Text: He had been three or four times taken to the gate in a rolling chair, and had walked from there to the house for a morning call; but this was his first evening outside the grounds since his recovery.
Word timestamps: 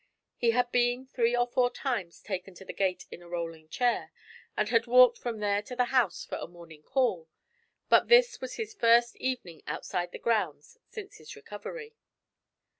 He 0.35 0.49
had 0.49 0.71
been 0.71 1.05
three 1.05 1.35
or 1.35 1.45
four 1.45 1.69
times 1.69 2.21
taken 2.23 2.55
to 2.55 2.65
the 2.65 2.73
gate 2.73 3.05
in 3.11 3.21
a 3.21 3.29
rolling 3.29 3.69
chair, 3.69 4.11
and 4.57 4.67
had 4.69 4.87
walked 4.87 5.19
from 5.19 5.37
there 5.41 5.61
to 5.61 5.75
the 5.75 5.85
house 5.93 6.25
for 6.25 6.39
a 6.39 6.47
morning 6.47 6.81
call; 6.81 7.29
but 7.87 8.07
this 8.07 8.41
was 8.41 8.55
his 8.55 8.73
first 8.73 9.15
evening 9.17 9.61
outside 9.67 10.11
the 10.11 10.17
grounds 10.17 10.79
since 10.89 11.17
his 11.17 11.35
recovery. 11.35 11.93